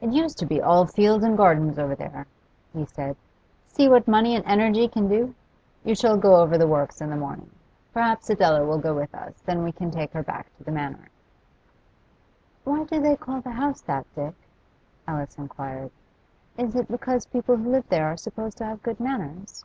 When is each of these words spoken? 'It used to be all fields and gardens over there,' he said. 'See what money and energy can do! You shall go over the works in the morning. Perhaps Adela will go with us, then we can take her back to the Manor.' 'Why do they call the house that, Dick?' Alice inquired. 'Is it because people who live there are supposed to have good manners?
'It 0.00 0.10
used 0.12 0.36
to 0.36 0.44
be 0.44 0.60
all 0.60 0.84
fields 0.84 1.22
and 1.24 1.36
gardens 1.36 1.78
over 1.78 1.94
there,' 1.94 2.26
he 2.72 2.84
said. 2.84 3.16
'See 3.68 3.88
what 3.88 4.08
money 4.08 4.34
and 4.34 4.44
energy 4.46 4.88
can 4.88 5.06
do! 5.06 5.32
You 5.84 5.94
shall 5.94 6.16
go 6.16 6.42
over 6.42 6.58
the 6.58 6.66
works 6.66 7.00
in 7.00 7.08
the 7.08 7.14
morning. 7.16 7.48
Perhaps 7.92 8.28
Adela 8.30 8.66
will 8.66 8.78
go 8.78 8.96
with 8.96 9.14
us, 9.14 9.40
then 9.46 9.62
we 9.62 9.70
can 9.70 9.92
take 9.92 10.12
her 10.12 10.24
back 10.24 10.48
to 10.56 10.64
the 10.64 10.72
Manor.' 10.72 11.08
'Why 12.64 12.82
do 12.82 13.00
they 13.00 13.14
call 13.14 13.40
the 13.40 13.50
house 13.52 13.80
that, 13.82 14.06
Dick?' 14.16 14.34
Alice 15.06 15.38
inquired. 15.38 15.92
'Is 16.56 16.74
it 16.74 16.88
because 16.88 17.26
people 17.26 17.56
who 17.56 17.70
live 17.70 17.88
there 17.90 18.06
are 18.08 18.16
supposed 18.16 18.58
to 18.58 18.64
have 18.64 18.82
good 18.82 18.98
manners? 18.98 19.64